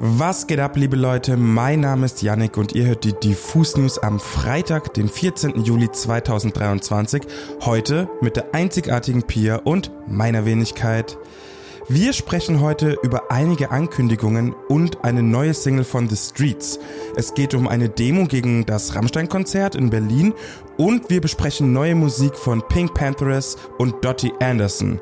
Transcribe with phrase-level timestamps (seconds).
[0.00, 1.36] Was geht ab, liebe Leute?
[1.36, 5.64] Mein Name ist Yannick und ihr hört die Diffus News am Freitag, den 14.
[5.64, 7.22] Juli 2023.
[7.62, 11.18] Heute mit der einzigartigen Pia und meiner Wenigkeit.
[11.88, 16.78] Wir sprechen heute über einige Ankündigungen und eine neue Single von The Streets.
[17.16, 20.32] Es geht um eine Demo gegen das Rammstein-Konzert in Berlin
[20.76, 25.00] und wir besprechen neue Musik von Pink Panthers und Dottie Anderson.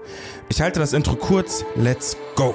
[0.49, 1.67] Ich halte das Intro kurz.
[1.75, 2.55] Let's go!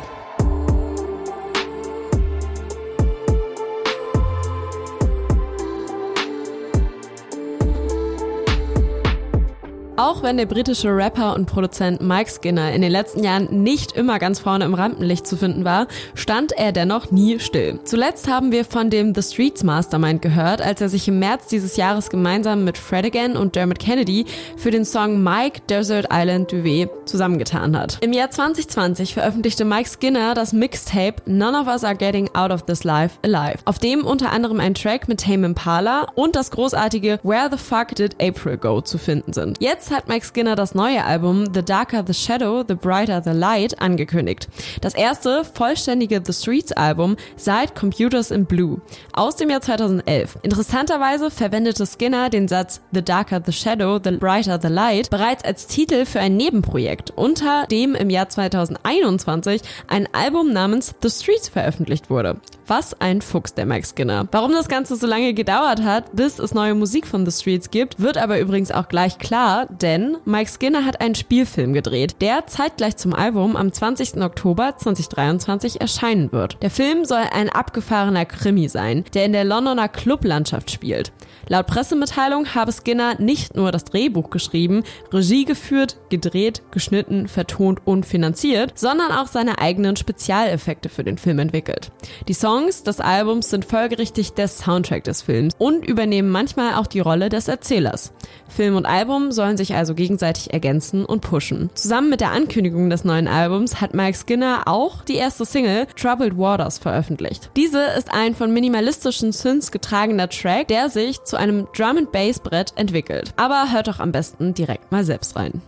[10.01, 14.17] Auch wenn der britische Rapper und Produzent Mike Skinner in den letzten Jahren nicht immer
[14.17, 17.79] ganz vorne im Rampenlicht zu finden war, stand er dennoch nie still.
[17.83, 21.77] Zuletzt haben wir von dem The Streets Mastermind gehört, als er sich im März dieses
[21.77, 24.25] Jahres gemeinsam mit Fred Again und Dermot Kennedy
[24.57, 27.99] für den Song Mike Desert Island Duvet zusammengetan hat.
[28.01, 32.63] Im Jahr 2020 veröffentlichte Mike Skinner das Mixtape None of Us Are Getting Out of
[32.63, 37.19] This Life Alive, auf dem unter anderem ein Track mit Tame Impala und das großartige
[37.21, 39.61] Where the Fuck Did April Go zu finden sind.
[39.61, 43.81] Jetzt hat Mike Skinner das neue Album The Darker the Shadow, The Brighter the Light
[43.81, 44.47] angekündigt.
[44.81, 48.81] Das erste vollständige The Streets Album seit Computers in Blue
[49.13, 50.39] aus dem Jahr 2011.
[50.41, 55.67] Interessanterweise verwendete Skinner den Satz The Darker the Shadow, The Brighter the Light bereits als
[55.67, 62.09] Titel für ein Nebenprojekt, unter dem im Jahr 2021 ein Album namens The Streets veröffentlicht
[62.09, 62.37] wurde.
[62.67, 64.27] Was ein Fuchs, der Mike Skinner.
[64.31, 67.99] Warum das Ganze so lange gedauert hat, bis es neue Musik von The Streets gibt,
[67.99, 72.97] wird aber übrigens auch gleich klar, denn Mike Skinner hat einen Spielfilm gedreht, der zeitgleich
[72.97, 74.21] zum Album am 20.
[74.21, 76.57] Oktober 2023 erscheinen wird.
[76.61, 81.11] Der Film soll ein abgefahrener Krimi sein, der in der Londoner Clublandschaft spielt.
[81.47, 88.05] Laut Pressemitteilung habe Skinner nicht nur das Drehbuch geschrieben, Regie geführt, gedreht, geschnitten, vertont und
[88.05, 91.91] finanziert, sondern auch seine eigenen Spezialeffekte für den Film entwickelt.
[92.27, 96.99] Die Songs des Albums sind folgerichtig der Soundtrack des Films und übernehmen manchmal auch die
[96.99, 98.11] Rolle des Erzählers.
[98.49, 101.69] Film und Album sollen sich also gegenseitig ergänzen und pushen.
[101.75, 106.37] Zusammen mit der Ankündigung des neuen Albums hat Mike Skinner auch die erste Single Troubled
[106.37, 107.51] Waters veröffentlicht.
[107.55, 112.39] Diese ist ein von minimalistischen Synths getragener Track, der sich zu einem Drum and Bass
[112.39, 113.33] Brett entwickelt.
[113.37, 115.61] Aber hört doch am besten direkt mal selbst rein.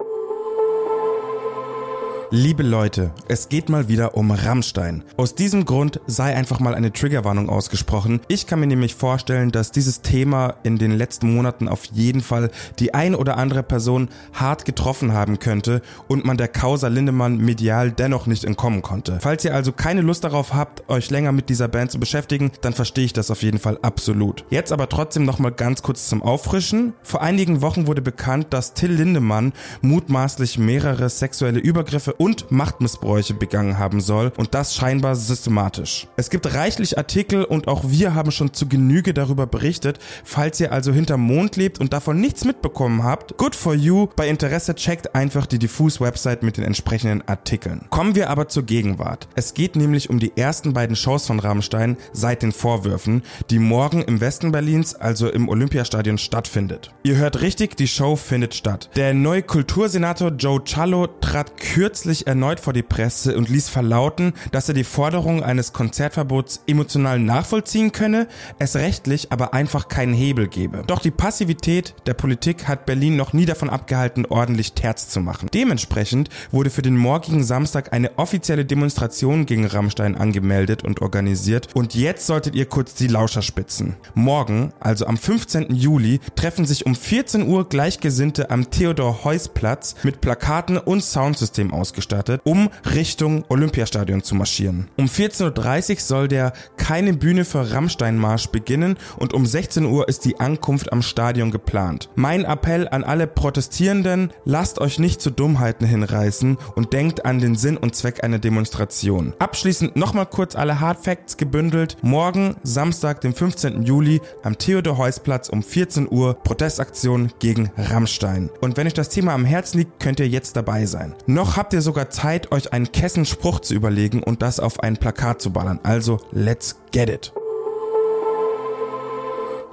[2.36, 5.04] Liebe Leute, es geht mal wieder um Rammstein.
[5.18, 8.22] Aus diesem Grund sei einfach mal eine Triggerwarnung ausgesprochen.
[8.28, 12.50] Ich kann mir nämlich vorstellen, dass dieses Thema in den letzten Monaten auf jeden Fall
[12.80, 17.92] die ein oder andere Person hart getroffen haben könnte und man der Causa Lindemann medial
[17.92, 19.20] dennoch nicht entkommen konnte.
[19.22, 22.74] Falls ihr also keine Lust darauf habt, euch länger mit dieser Band zu beschäftigen, dann
[22.74, 24.44] verstehe ich das auf jeden Fall absolut.
[24.50, 26.94] Jetzt aber trotzdem nochmal ganz kurz zum Auffrischen.
[27.04, 33.78] Vor einigen Wochen wurde bekannt, dass Till Lindemann mutmaßlich mehrere sexuelle Übergriffe und Machtmissbräuche begangen
[33.78, 36.08] haben soll und das scheinbar systematisch.
[36.16, 40.00] Es gibt reichlich Artikel und auch wir haben schon zu Genüge darüber berichtet.
[40.24, 44.08] Falls ihr also hinterm Mond lebt und davon nichts mitbekommen habt, good for you.
[44.16, 47.88] Bei Interesse checkt einfach die Diffus Website mit den entsprechenden Artikeln.
[47.90, 49.28] Kommen wir aber zur Gegenwart.
[49.36, 54.02] Es geht nämlich um die ersten beiden Shows von Rammstein seit den Vorwürfen, die morgen
[54.02, 56.94] im Westen Berlins, also im Olympiastadion stattfindet.
[57.04, 58.90] Ihr hört richtig, die Show findet statt.
[58.96, 64.34] Der neue Kultursenator Joe Cialo trat kürzlich sich erneut vor die Presse und ließ verlauten,
[64.52, 68.28] dass er die Forderung eines Konzertverbots emotional nachvollziehen könne,
[68.60, 70.84] es rechtlich aber einfach keinen Hebel gebe.
[70.86, 75.50] Doch die Passivität der Politik hat Berlin noch nie davon abgehalten, ordentlich Terz zu machen.
[75.54, 81.96] Dementsprechend wurde für den morgigen Samstag eine offizielle Demonstration gegen Rammstein angemeldet und organisiert und
[81.96, 83.96] jetzt solltet ihr kurz die Lauscher spitzen.
[84.14, 85.74] Morgen, also am 15.
[85.74, 92.42] Juli, treffen sich um 14 Uhr Gleichgesinnte am Theodor-Heuss-Platz mit Plakaten und Soundsystem ausgestattet ausgestattet,
[92.44, 94.88] um Richtung Olympiastadion zu marschieren.
[94.98, 100.26] Um 14.30 Uhr soll der Keine Bühne für Rammstein-Marsch beginnen und um 16 Uhr ist
[100.26, 102.10] die Ankunft am Stadion geplant.
[102.16, 107.56] Mein Appell an alle Protestierenden, lasst euch nicht zu Dummheiten hinreißen und denkt an den
[107.56, 109.34] Sinn und Zweck einer Demonstration.
[109.40, 111.98] Abschließend nochmal kurz alle Hard Facts gebündelt.
[112.02, 113.84] Morgen, Samstag, den 15.
[113.84, 118.50] Juli, am Theodor-Heuss-Platz um 14 Uhr Protestaktion gegen Rammstein.
[118.62, 121.14] Und wenn euch das Thema am Herzen liegt, könnt ihr jetzt dabei sein.
[121.28, 125.42] Noch habt ihr sogar Zeit, euch einen Kessenspruch zu überlegen und das auf ein Plakat
[125.42, 125.80] zu ballern.
[125.84, 127.32] Also, let's get it.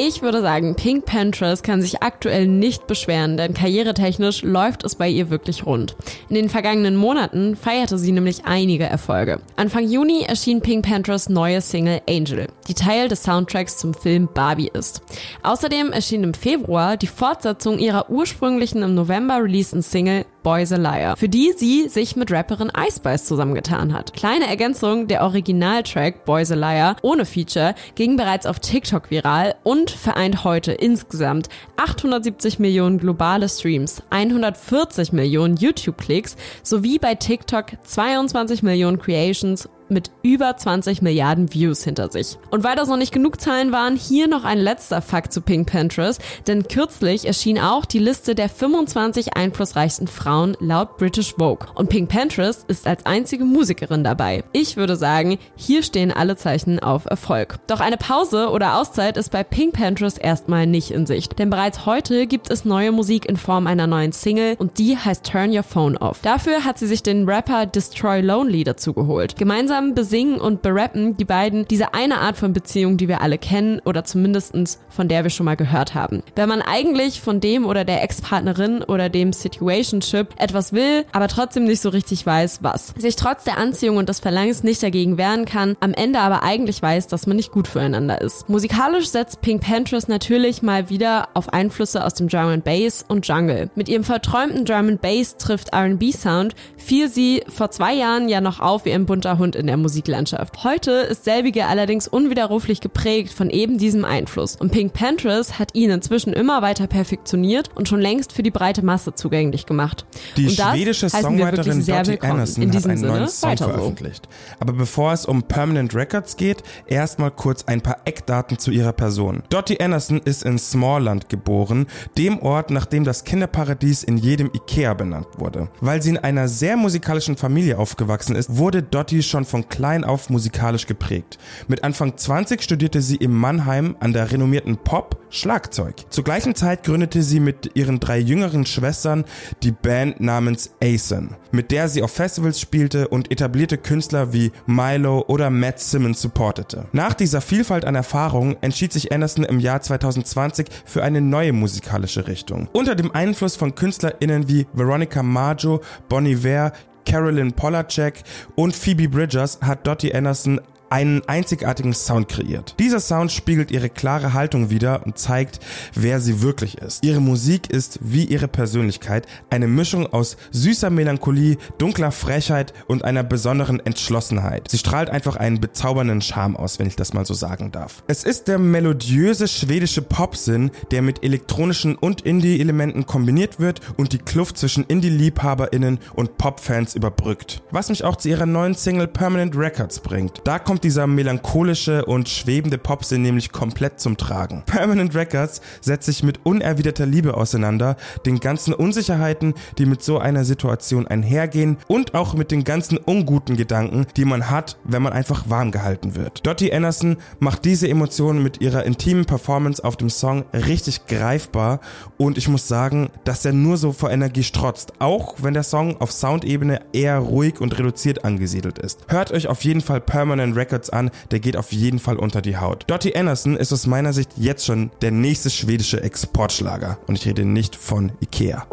[0.03, 5.11] Ich würde sagen, Pink Panthers kann sich aktuell nicht beschweren, denn karrieretechnisch läuft es bei
[5.11, 5.95] ihr wirklich rund.
[6.31, 9.43] In den vergangenen Monaten feierte sie nämlich einige Erfolge.
[9.57, 14.71] Anfang Juni erschien Pink Panthers neue Single Angel, die Teil des Soundtracks zum Film Barbie
[14.73, 15.03] ist.
[15.43, 21.16] Außerdem erschien im Februar die Fortsetzung ihrer ursprünglichen im November releaseden Single Boys a Liar,
[21.16, 24.12] für die sie sich mit Rapperin Ice Spice zusammengetan hat.
[24.12, 29.90] Kleine Ergänzung, der Originaltrack Boys a Liar ohne Feature ging bereits auf TikTok viral und
[29.90, 38.98] vereint heute insgesamt 870 Millionen globale Streams, 140 Millionen YouTube-Klicks sowie bei TikTok 22 Millionen
[38.98, 42.38] Creations mit über 20 Milliarden Views hinter sich.
[42.50, 45.70] Und weil das noch nicht genug Zahlen waren, hier noch ein letzter Fakt zu Pink
[45.70, 51.69] Panthers, denn kürzlich erschien auch die Liste der 25 einflussreichsten Frauen laut British Vogue.
[51.75, 54.44] Und Pink Panthers ist als einzige Musikerin dabei.
[54.52, 57.58] Ich würde sagen, hier stehen alle Zeichen auf Erfolg.
[57.66, 61.87] Doch eine Pause oder Auszeit ist bei Pink Panthers erstmal nicht in Sicht, denn bereits
[61.87, 65.62] heute gibt es neue Musik in Form einer neuen Single und die heißt Turn Your
[65.62, 66.20] Phone Off.
[66.22, 69.37] Dafür hat sie sich den Rapper Destroy Lonely dazu geholt.
[69.37, 73.38] Gemeinsam Gemeinsam besingen und berappen die beiden diese eine Art von Beziehung, die wir alle
[73.38, 76.23] kennen oder zumindestens von der wir schon mal gehört haben.
[76.37, 81.65] Wenn man eigentlich von dem oder der Ex-Partnerin oder dem Situationship etwas will, aber trotzdem
[81.65, 82.88] nicht so richtig weiß, was.
[82.99, 86.83] Sich trotz der Anziehung und des Verlangens nicht dagegen wehren kann, am Ende aber eigentlich
[86.83, 88.49] weiß, dass man nicht gut füreinander ist.
[88.49, 93.26] Musikalisch setzt Pink Panthers natürlich mal wieder auf Einflüsse aus dem Drum and Bass und
[93.26, 93.71] Jungle.
[93.75, 98.41] Mit ihrem verträumten Drum and Bass trifft R&B Sound fiel sie vor zwei Jahren ja
[98.41, 100.64] noch auf wie ein bunter Hund in der Musiklandschaft.
[100.64, 105.90] Heute ist selbige allerdings unwiderruflich geprägt von eben diesem Einfluss und Pink Panthers hat ihn
[105.90, 110.06] inzwischen immer weiter perfektioniert und schon längst für die breite Masse zugänglich gemacht.
[110.37, 114.26] Die schwedische Songwriterin Dottie Anderson hat einen Sinne neuen Song veröffentlicht.
[114.28, 114.56] So.
[114.58, 119.44] Aber bevor es um Permanent Records geht, erstmal kurz ein paar Eckdaten zu ihrer Person.
[119.50, 121.87] Dottie Anderson ist in Smallland geboren,
[122.19, 125.69] dem Ort, nach dem das Kinderparadies in jedem Ikea benannt wurde.
[125.81, 130.05] Weil sie in einer sehr musikalischen Familie aufgewachsen ist, wurde Dottie schon von von klein
[130.05, 131.39] auf musikalisch geprägt.
[131.69, 135.95] Mit Anfang 20 studierte sie in Mannheim an der renommierten Pop Schlagzeug.
[136.11, 139.25] Zur gleichen Zeit gründete sie mit ihren drei jüngeren Schwestern
[139.62, 145.25] die Band namens Asen, mit der sie auf Festivals spielte und etablierte Künstler wie Milo
[145.29, 146.87] oder Matt Simmons supportete.
[146.93, 152.27] Nach dieser Vielfalt an Erfahrungen entschied sich Anderson im Jahr 2020 für eine neue musikalische
[152.27, 152.69] Richtung.
[152.73, 156.73] Unter dem Einfluss von KünstlerInnen wie Veronica Maggio, Bonnie Iver,
[157.11, 158.23] Carolyn Polacek
[158.55, 162.75] und Phoebe Bridgers hat Dottie Anderson einen einzigartigen Sound kreiert.
[162.78, 165.60] Dieser Sound spiegelt ihre klare Haltung wider und zeigt,
[165.94, 167.04] wer sie wirklich ist.
[167.04, 173.22] Ihre Musik ist wie ihre Persönlichkeit eine Mischung aus süßer Melancholie, dunkler Frechheit und einer
[173.22, 174.69] besonderen Entschlossenheit.
[174.70, 178.02] Sie strahlt einfach einen bezaubernden Charme aus, wenn ich das mal so sagen darf.
[178.08, 184.19] Es ist der melodiöse schwedische Popsinn, der mit elektronischen und Indie-Elementen kombiniert wird und die
[184.19, 187.62] Kluft zwischen Indie-LiebhaberInnen und Pop-Fans überbrückt.
[187.70, 190.40] Was mich auch zu ihrer neuen Single Permanent Records bringt.
[190.44, 194.62] Da kommt kommt dieser melancholische und schwebende Popsinn nämlich komplett zum Tragen.
[194.65, 200.47] Permanent Records setzt sich mit unerwiderter Liebe auseinander, den ganzen Unsicherheiten, die mit so einer
[200.47, 205.50] Situation einhergehen und auch mit den ganzen unguten Gedanken, die man hat, wenn man einfach
[205.50, 206.47] warm gehalten wird.
[206.47, 211.81] Dottie Anderson macht diese Emotionen mit ihrer intimen Performance auf dem Song richtig greifbar
[212.17, 216.00] und ich muss sagen, dass er nur so vor Energie strotzt, auch wenn der Song
[216.00, 219.00] auf Soundebene eher ruhig und reduziert angesiedelt ist.
[219.09, 222.40] Hört euch auf jeden Fall Permanent Records Records an, der geht auf jeden Fall unter
[222.40, 222.84] die Haut.
[222.87, 227.44] Dottie Anderson ist aus meiner Sicht jetzt schon der nächste schwedische Exportschlager und ich rede
[227.44, 228.67] nicht von Ikea.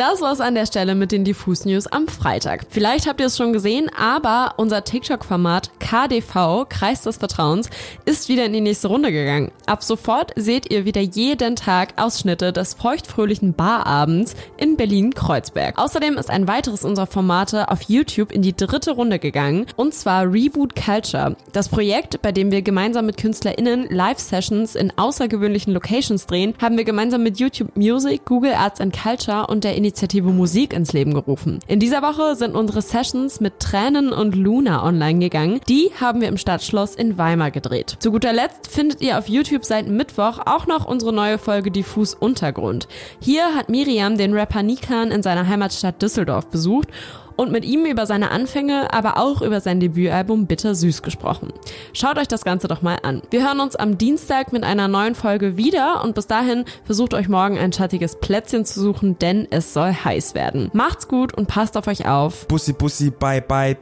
[0.00, 2.64] Das war's an der Stelle mit den Diffus News am Freitag.
[2.70, 7.68] Vielleicht habt ihr es schon gesehen, aber unser TikTok-Format KDV, Kreis des Vertrauens,
[8.06, 9.52] ist wieder in die nächste Runde gegangen.
[9.66, 15.76] Ab sofort seht ihr wieder jeden Tag Ausschnitte des feuchtfröhlichen Barabends in Berlin-Kreuzberg.
[15.76, 20.22] Außerdem ist ein weiteres unserer Formate auf YouTube in die dritte Runde gegangen, und zwar
[20.22, 21.36] Reboot Culture.
[21.52, 26.84] Das Projekt, bei dem wir gemeinsam mit KünstlerInnen Live-Sessions in außergewöhnlichen Locations drehen, haben wir
[26.84, 31.14] gemeinsam mit YouTube Music, Google Arts and Culture und der Initiative Initiative Musik ins Leben
[31.14, 31.58] gerufen.
[31.66, 35.60] In dieser Woche sind unsere Sessions mit Tränen und Luna online gegangen.
[35.68, 37.96] Die haben wir im Stadtschloss in Weimar gedreht.
[37.98, 42.14] Zu guter Letzt findet ihr auf YouTube seit Mittwoch auch noch unsere neue Folge Diffus
[42.14, 42.86] Untergrund.
[43.18, 46.88] Hier hat Miriam den Rapper Nikan in seiner Heimatstadt Düsseldorf besucht
[47.40, 51.54] und mit ihm über seine Anfänge, aber auch über sein Debütalbum Bitter Süß gesprochen.
[51.94, 53.22] Schaut euch das Ganze doch mal an.
[53.30, 57.30] Wir hören uns am Dienstag mit einer neuen Folge wieder und bis dahin versucht euch
[57.30, 60.70] morgen ein schattiges Plätzchen zu suchen, denn es soll heiß werden.
[60.74, 62.46] Macht's gut und passt auf euch auf.
[62.46, 63.78] Bussi, bussi, bye, bye.